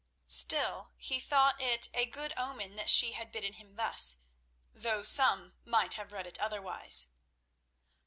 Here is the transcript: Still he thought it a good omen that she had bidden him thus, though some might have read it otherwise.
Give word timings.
Still 0.25 0.93
he 0.97 1.19
thought 1.19 1.61
it 1.61 1.87
a 1.93 2.07
good 2.07 2.33
omen 2.35 2.75
that 2.75 2.89
she 2.89 3.11
had 3.11 3.31
bidden 3.31 3.53
him 3.53 3.75
thus, 3.75 4.17
though 4.73 5.03
some 5.03 5.53
might 5.63 5.93
have 5.93 6.11
read 6.11 6.25
it 6.25 6.39
otherwise. 6.39 7.09